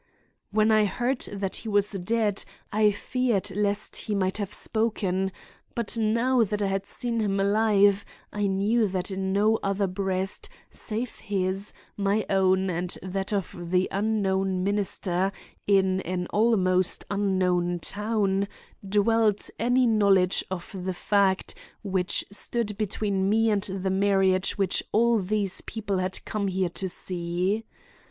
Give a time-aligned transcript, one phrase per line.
[0.49, 5.31] When I heard that he was dead I feared lest he might have spoken,
[5.75, 8.03] but now that I had seen him alive,
[8.33, 13.87] I knew that in no other breast, save his, my own and that of the
[13.91, 15.31] unknown minister
[15.67, 18.47] in an almost unknown town,
[18.83, 25.19] dwelt any knowledge of the fact which stood between me and the marriage which all
[25.19, 27.63] these people had come here to see.